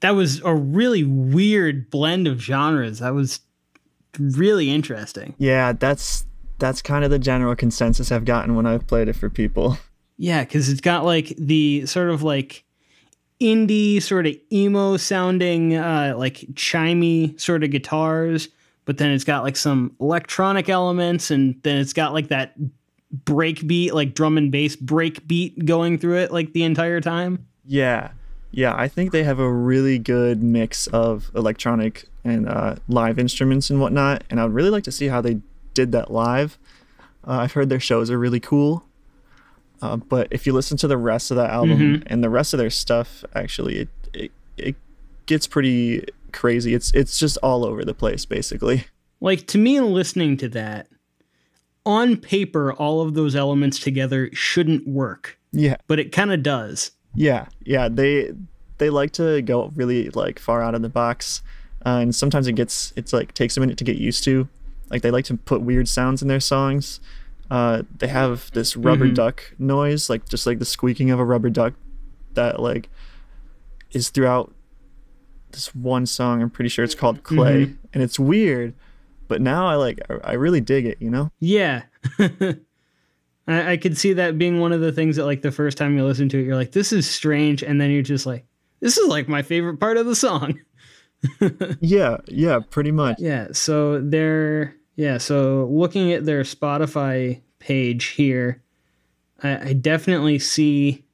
That 0.00 0.10
was 0.10 0.40
a 0.44 0.54
really 0.54 1.04
weird 1.04 1.90
blend 1.90 2.28
of 2.28 2.40
genres. 2.40 3.00
That 3.00 3.14
was 3.14 3.40
really 4.18 4.70
interesting. 4.70 5.34
Yeah, 5.38 5.72
that's 5.72 6.24
that's 6.58 6.82
kind 6.82 7.04
of 7.04 7.10
the 7.10 7.18
general 7.18 7.54
consensus 7.54 8.10
I've 8.10 8.24
gotten 8.24 8.54
when 8.54 8.66
I've 8.66 8.86
played 8.86 9.08
it 9.08 9.16
for 9.16 9.30
people. 9.30 9.78
Yeah, 10.20 10.42
because 10.42 10.68
it's 10.68 10.80
got 10.80 11.04
like 11.04 11.32
the 11.38 11.86
sort 11.86 12.10
of 12.10 12.24
like 12.24 12.64
indie, 13.40 14.02
sort 14.02 14.26
of 14.26 14.34
emo 14.52 14.96
sounding, 14.96 15.76
uh, 15.76 16.14
like 16.16 16.38
chimey 16.54 17.40
sort 17.40 17.62
of 17.62 17.70
guitars, 17.70 18.48
but 18.84 18.98
then 18.98 19.12
it's 19.12 19.22
got 19.22 19.44
like 19.44 19.56
some 19.56 19.94
electronic 20.00 20.68
elements, 20.68 21.30
and 21.30 21.54
then 21.62 21.78
it's 21.78 21.92
got 21.92 22.12
like 22.14 22.28
that 22.28 22.54
break 23.24 23.64
beat, 23.68 23.94
like 23.94 24.14
drum 24.14 24.36
and 24.36 24.50
bass 24.50 24.74
break 24.74 25.26
beat 25.28 25.64
going 25.64 25.98
through 25.98 26.18
it 26.18 26.32
like 26.32 26.52
the 26.52 26.64
entire 26.64 27.00
time. 27.00 27.46
Yeah, 27.64 28.10
yeah, 28.50 28.74
I 28.76 28.88
think 28.88 29.12
they 29.12 29.24
have 29.24 29.38
a 29.38 29.50
really 29.50 29.98
good 29.98 30.42
mix 30.42 30.86
of 30.88 31.30
electronic 31.34 32.06
and 32.24 32.48
uh, 32.48 32.76
live 32.88 33.18
instruments 33.18 33.70
and 33.70 33.80
whatnot, 33.80 34.24
and 34.30 34.40
I'd 34.40 34.52
really 34.52 34.70
like 34.70 34.84
to 34.84 34.92
see 34.92 35.08
how 35.08 35.20
they 35.20 35.40
did 35.74 35.92
that 35.92 36.10
live. 36.10 36.58
Uh, 37.26 37.32
I've 37.42 37.52
heard 37.52 37.68
their 37.68 37.80
shows 37.80 38.10
are 38.10 38.18
really 38.18 38.40
cool. 38.40 38.84
Uh, 39.80 39.96
but 39.96 40.26
if 40.32 40.44
you 40.46 40.52
listen 40.52 40.76
to 40.78 40.88
the 40.88 40.96
rest 40.96 41.30
of 41.30 41.36
the 41.36 41.48
album 41.48 41.78
Mhm. 41.78 42.02
and 42.06 42.24
the 42.24 42.30
rest 42.30 42.52
of 42.52 42.58
their 42.58 42.70
stuff, 42.70 43.24
actually, 43.34 43.76
it, 43.76 43.88
it 44.12 44.32
it 44.56 44.74
gets 45.26 45.46
pretty 45.46 46.04
crazy. 46.32 46.74
It's 46.74 46.90
it's 46.94 47.16
just 47.18 47.36
all 47.44 47.64
over 47.64 47.84
the 47.84 47.94
place, 47.94 48.24
basically. 48.24 48.86
Like 49.20 49.46
to 49.48 49.58
me, 49.58 49.78
listening 49.80 50.36
to 50.38 50.48
that, 50.48 50.88
on 51.86 52.16
paper, 52.16 52.72
all 52.72 53.00
of 53.02 53.14
those 53.14 53.36
elements 53.36 53.78
together 53.78 54.30
shouldn't 54.32 54.86
work, 54.88 55.38
Yeah, 55.52 55.76
but 55.86 55.98
it 56.00 56.10
kind 56.12 56.32
of 56.32 56.42
does. 56.42 56.90
Yeah, 57.14 57.46
yeah. 57.64 57.88
They 57.88 58.32
they 58.78 58.90
like 58.90 59.10
to 59.12 59.42
go 59.42 59.72
really 59.74 60.10
like 60.10 60.38
far 60.38 60.62
out 60.62 60.74
of 60.74 60.82
the 60.82 60.88
box, 60.88 61.42
uh, 61.84 61.98
and 62.02 62.14
sometimes 62.14 62.46
it 62.46 62.52
gets 62.52 62.92
it's 62.96 63.12
like 63.12 63.34
takes 63.34 63.56
a 63.56 63.60
minute 63.60 63.78
to 63.78 63.84
get 63.84 63.96
used 63.96 64.24
to. 64.24 64.48
Like 64.90 65.02
they 65.02 65.10
like 65.10 65.24
to 65.26 65.36
put 65.36 65.60
weird 65.62 65.88
sounds 65.88 66.22
in 66.22 66.28
their 66.28 66.40
songs. 66.40 67.00
Uh, 67.50 67.82
they 67.98 68.08
have 68.08 68.50
this 68.52 68.76
rubber 68.76 69.06
Mhm. 69.08 69.14
duck 69.14 69.52
noise, 69.58 70.08
like 70.10 70.28
just 70.28 70.46
like 70.46 70.58
the 70.58 70.64
squeaking 70.64 71.10
of 71.10 71.18
a 71.18 71.24
rubber 71.24 71.50
duck, 71.50 71.74
that 72.34 72.60
like 72.60 72.88
is 73.92 74.10
throughout 74.10 74.54
this 75.52 75.74
one 75.74 76.04
song. 76.06 76.42
I'm 76.42 76.50
pretty 76.50 76.68
sure 76.68 76.84
it's 76.84 76.94
called 76.94 77.22
Clay, 77.22 77.74
and 77.94 78.02
it's 78.02 78.18
weird. 78.18 78.74
But 79.28 79.40
now 79.42 79.66
I 79.66 79.74
like 79.76 80.00
I 80.10 80.14
I 80.24 80.32
really 80.34 80.60
dig 80.60 80.86
it. 80.86 80.98
You 81.00 81.10
know? 81.10 81.32
Yeah. 81.40 81.82
I, 83.48 83.72
I 83.72 83.76
could 83.76 83.96
see 83.96 84.12
that 84.12 84.38
being 84.38 84.60
one 84.60 84.72
of 84.72 84.80
the 84.80 84.92
things 84.92 85.16
that, 85.16 85.24
like, 85.24 85.42
the 85.42 85.50
first 85.50 85.78
time 85.78 85.96
you 85.96 86.04
listen 86.04 86.28
to 86.30 86.38
it, 86.38 86.44
you're 86.44 86.56
like, 86.56 86.72
this 86.72 86.92
is 86.92 87.08
strange. 87.08 87.62
And 87.62 87.80
then 87.80 87.90
you're 87.90 88.02
just 88.02 88.26
like, 88.26 88.46
this 88.80 88.96
is 88.96 89.08
like 89.08 89.28
my 89.28 89.42
favorite 89.42 89.80
part 89.80 89.96
of 89.96 90.06
the 90.06 90.16
song. 90.16 90.60
Yeah, 91.80 92.18
yeah, 92.28 92.60
pretty 92.70 92.92
much. 92.92 93.16
Yeah. 93.18 93.48
So 93.50 94.00
they're, 94.00 94.76
yeah. 94.94 95.18
So 95.18 95.68
looking 95.68 96.12
at 96.12 96.24
their 96.24 96.42
Spotify 96.42 97.40
page 97.58 98.06
here, 98.06 98.62
I, 99.42 99.70
I 99.70 99.72
definitely 99.72 100.38
see. 100.38 101.04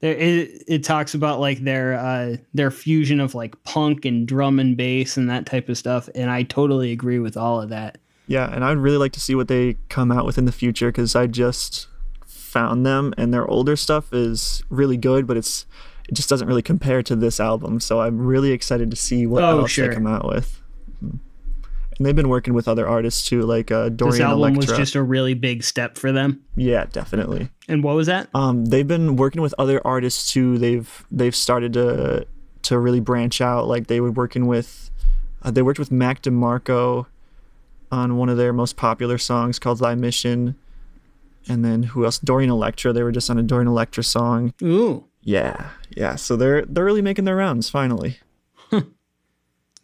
There, 0.00 0.14
it, 0.14 0.64
it 0.66 0.84
talks 0.84 1.14
about 1.14 1.38
like 1.38 1.62
their 1.64 1.94
uh, 1.94 2.36
their 2.54 2.70
fusion 2.70 3.20
of 3.20 3.34
like 3.34 3.62
punk 3.64 4.04
and 4.04 4.26
drum 4.26 4.58
and 4.58 4.76
bass 4.76 5.16
and 5.16 5.28
that 5.30 5.46
type 5.46 5.68
of 5.68 5.78
stuff, 5.78 6.08
and 6.14 6.30
I 6.30 6.42
totally 6.42 6.90
agree 6.90 7.18
with 7.18 7.36
all 7.36 7.60
of 7.60 7.68
that. 7.68 7.98
Yeah, 8.26 8.48
and 8.52 8.64
I'd 8.64 8.78
really 8.78 8.96
like 8.98 9.12
to 9.12 9.20
see 9.20 9.34
what 9.34 9.48
they 9.48 9.76
come 9.88 10.10
out 10.12 10.24
with 10.24 10.38
in 10.38 10.44
the 10.44 10.52
future 10.52 10.88
because 10.88 11.14
I 11.16 11.26
just 11.26 11.88
found 12.26 12.84
them 12.86 13.12
and 13.16 13.32
their 13.32 13.46
older 13.46 13.76
stuff 13.76 14.12
is 14.12 14.62
really 14.68 14.96
good, 14.96 15.26
but 15.26 15.36
it's 15.36 15.66
it 16.08 16.14
just 16.14 16.28
doesn't 16.28 16.48
really 16.48 16.62
compare 16.62 17.02
to 17.02 17.16
this 17.16 17.40
album. 17.40 17.80
So 17.80 18.00
I'm 18.00 18.18
really 18.18 18.50
excited 18.52 18.90
to 18.90 18.96
see 18.96 19.26
what 19.26 19.42
Oh, 19.42 19.60
else 19.60 19.70
sure. 19.70 19.88
they 19.88 19.94
come 19.94 20.06
out 20.06 20.26
with. 20.26 20.60
Mhm. 21.02 21.18
And 21.98 22.06
they've 22.06 22.16
been 22.16 22.28
working 22.28 22.54
with 22.54 22.66
other 22.68 22.88
artists 22.88 23.24
too, 23.28 23.42
like 23.42 23.70
uh, 23.70 23.88
This 23.90 24.18
album 24.20 24.38
Electra. 24.54 24.58
was 24.72 24.78
just 24.78 24.94
a 24.94 25.02
really 25.02 25.34
big 25.34 25.62
step 25.62 25.96
for 25.98 26.10
them. 26.12 26.40
yeah, 26.56 26.86
definitely. 26.92 27.50
And 27.68 27.82
what 27.84 27.94
was 27.96 28.06
that? 28.08 28.28
Um, 28.34 28.66
they've 28.66 28.86
been 28.88 29.16
working 29.16 29.42
with 29.42 29.54
other 29.58 29.80
artists 29.86 30.32
too. 30.32 30.58
They've 30.58 31.04
they've 31.10 31.34
started 31.36 31.72
to 31.74 32.26
to 32.62 32.78
really 32.78 33.00
branch 33.00 33.40
out. 33.40 33.66
Like 33.68 33.86
they 33.88 34.00
were 34.00 34.10
working 34.12 34.46
with, 34.46 34.90
uh, 35.42 35.50
they 35.50 35.62
worked 35.62 35.78
with 35.80 35.90
Mac 35.92 36.22
DeMarco 36.22 37.06
on 37.92 38.16
one 38.16 38.28
of 38.28 38.36
their 38.36 38.52
most 38.52 38.76
popular 38.76 39.18
songs 39.18 39.58
called 39.60 39.78
"Thy 39.78 39.94
Mission," 39.94 40.56
and 41.48 41.64
then 41.64 41.82
who 41.84 42.04
else? 42.04 42.18
Dorian 42.18 42.50
Electra. 42.50 42.92
They 42.92 43.02
were 43.04 43.12
just 43.12 43.30
on 43.30 43.38
a 43.38 43.42
Dorian 43.42 43.68
Electra 43.68 44.02
song. 44.02 44.52
Ooh, 44.62 45.04
Yeah, 45.22 45.70
yeah. 45.96 46.16
So 46.16 46.36
they're 46.36 46.64
they're 46.64 46.84
really 46.84 47.02
making 47.02 47.26
their 47.26 47.36
rounds 47.36 47.68
finally. 47.70 48.18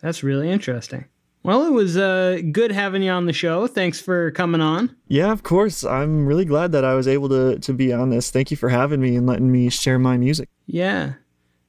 that's 0.00 0.22
really 0.22 0.50
interesting. 0.50 1.04
Well, 1.44 1.64
it 1.66 1.70
was 1.72 1.96
uh, 1.96 2.40
good 2.52 2.72
having 2.72 3.02
you 3.02 3.10
on 3.12 3.26
the 3.26 3.32
show. 3.32 3.66
Thanks 3.68 4.00
for 4.00 4.30
coming 4.32 4.60
on. 4.60 4.94
Yeah, 5.06 5.30
of 5.32 5.44
course. 5.44 5.84
I'm 5.84 6.26
really 6.26 6.44
glad 6.44 6.72
that 6.72 6.84
I 6.84 6.94
was 6.94 7.06
able 7.08 7.28
to 7.28 7.58
to 7.60 7.72
be 7.72 7.92
on 7.92 8.10
this. 8.10 8.30
Thank 8.30 8.50
you 8.50 8.56
for 8.56 8.68
having 8.68 9.00
me 9.00 9.16
and 9.16 9.26
letting 9.26 9.50
me 9.52 9.68
share 9.70 9.98
my 9.98 10.16
music. 10.16 10.48
Yeah, 10.66 11.14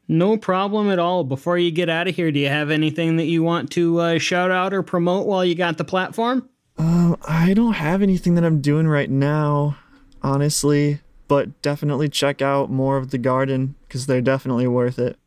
no 0.09 0.35
problem 0.35 0.89
at 0.89 0.99
all. 0.99 1.23
Before 1.23 1.57
you 1.57 1.71
get 1.71 1.87
out 1.87 2.07
of 2.07 2.15
here, 2.15 2.31
do 2.31 2.39
you 2.39 2.49
have 2.49 2.71
anything 2.71 3.15
that 3.17 3.25
you 3.25 3.43
want 3.43 3.71
to 3.71 3.99
uh, 3.99 4.17
shout 4.19 4.51
out 4.51 4.73
or 4.73 4.83
promote 4.83 5.27
while 5.27 5.45
you 5.45 5.55
got 5.55 5.77
the 5.77 5.85
platform? 5.85 6.49
Um, 6.77 7.15
I 7.27 7.53
don't 7.53 7.73
have 7.73 8.01
anything 8.01 8.35
that 8.35 8.43
I'm 8.43 8.59
doing 8.59 8.87
right 8.87 9.09
now, 9.09 9.77
honestly, 10.21 10.99
but 11.27 11.61
definitely 11.61 12.09
check 12.09 12.41
out 12.41 12.71
more 12.71 12.97
of 12.97 13.11
The 13.11 13.17
Garden 13.17 13.75
because 13.87 14.07
they're 14.07 14.21
definitely 14.21 14.67
worth 14.67 14.97
it. 14.97 15.17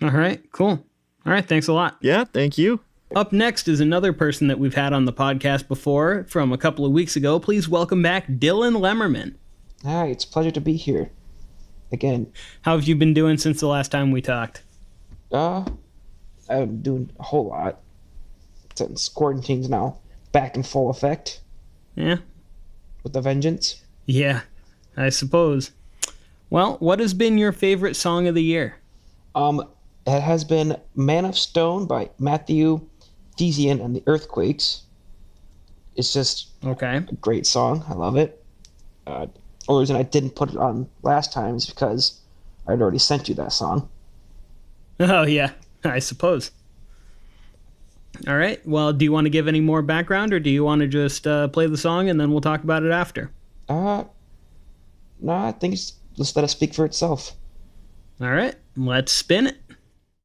All 0.00 0.10
right, 0.10 0.40
cool. 0.52 0.84
All 1.26 1.32
right, 1.32 1.44
thanks 1.44 1.68
a 1.68 1.72
lot. 1.72 1.98
Yeah, 2.00 2.24
thank 2.24 2.56
you. 2.56 2.80
Up 3.14 3.32
next 3.32 3.66
is 3.68 3.80
another 3.80 4.12
person 4.12 4.46
that 4.46 4.58
we've 4.58 4.74
had 4.74 4.92
on 4.92 5.04
the 5.04 5.12
podcast 5.12 5.68
before 5.68 6.24
from 6.28 6.52
a 6.52 6.58
couple 6.58 6.86
of 6.86 6.92
weeks 6.92 7.16
ago. 7.16 7.38
Please 7.40 7.68
welcome 7.68 8.02
back 8.02 8.26
Dylan 8.28 8.76
Lemmerman. 8.76 9.34
Hi, 9.82 10.06
it's 10.06 10.24
a 10.24 10.28
pleasure 10.28 10.52
to 10.52 10.60
be 10.60 10.76
here. 10.76 11.10
Again, 11.92 12.32
How 12.62 12.76
have 12.76 12.86
you 12.86 12.94
been 12.94 13.14
doing 13.14 13.36
since 13.36 13.60
the 13.60 13.66
last 13.66 13.90
time 13.90 14.10
we 14.12 14.20
talked? 14.22 14.62
uh, 15.32 15.64
I'm 16.48 16.82
doing 16.82 17.10
a 17.18 17.22
whole 17.22 17.48
lot. 17.48 17.80
Since 18.74 19.08
quarantine's 19.08 19.68
now 19.68 19.98
back 20.32 20.56
in 20.56 20.62
full 20.62 20.90
effect 20.90 21.40
Yeah, 21.96 22.16
with 23.02 23.14
a 23.16 23.20
vengeance. 23.20 23.82
yeah, 24.06 24.42
I 24.96 25.08
suppose. 25.10 25.70
Well, 26.48 26.76
what 26.78 26.98
has 27.00 27.12
been 27.14 27.38
your 27.38 27.52
favorite 27.52 27.94
song 27.94 28.26
of 28.26 28.34
the 28.34 28.42
year? 28.42 28.76
Um, 29.34 29.62
it 30.06 30.20
has 30.20 30.44
been 30.44 30.76
Man 30.96 31.24
of 31.24 31.36
Stone 31.36 31.86
by 31.86 32.10
Matthew 32.18 32.80
Thesian 33.36 33.80
and 33.84 33.94
the 33.94 34.02
Earthquakes. 34.06 34.82
It's 35.96 36.12
just 36.12 36.48
Okay. 36.64 36.96
a 36.96 37.00
great 37.20 37.46
song. 37.46 37.84
I 37.88 37.94
love 37.94 38.16
it. 38.16 38.42
Uh, 39.06 39.26
only 39.70 39.82
reason 39.82 39.96
I 39.96 40.02
didn't 40.02 40.30
put 40.30 40.50
it 40.50 40.56
on 40.56 40.88
last 41.02 41.32
time 41.32 41.54
is 41.56 41.66
because 41.66 42.20
I'd 42.66 42.82
already 42.82 42.98
sent 42.98 43.28
you 43.28 43.34
that 43.36 43.52
song. 43.52 43.88
Oh, 44.98 45.22
yeah, 45.22 45.52
I 45.84 46.00
suppose. 46.00 46.50
All 48.26 48.36
right. 48.36 48.60
Well, 48.66 48.92
do 48.92 49.04
you 49.04 49.12
want 49.12 49.26
to 49.26 49.30
give 49.30 49.48
any 49.48 49.60
more 49.60 49.80
background 49.80 50.34
or 50.34 50.40
do 50.40 50.50
you 50.50 50.64
want 50.64 50.80
to 50.80 50.88
just 50.88 51.26
uh, 51.26 51.48
play 51.48 51.66
the 51.66 51.78
song 51.78 52.08
and 52.08 52.20
then 52.20 52.32
we'll 52.32 52.40
talk 52.40 52.64
about 52.64 52.82
it 52.82 52.90
after? 52.90 53.30
Uh, 53.68 54.04
no, 55.20 55.32
I 55.32 55.52
think 55.52 55.74
it's, 55.74 55.94
just 56.16 56.34
let 56.36 56.44
it 56.44 56.48
speak 56.48 56.74
for 56.74 56.84
itself. 56.84 57.32
All 58.20 58.30
right. 58.30 58.56
Let's 58.76 59.12
spin 59.12 59.46
it. 59.46 59.56